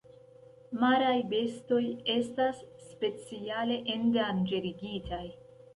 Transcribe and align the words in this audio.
Maraj 0.83 1.19
bestoj 1.33 1.83
estas 2.15 2.65
speciale 2.89 3.81
endanĝerigitaj. 3.99 5.27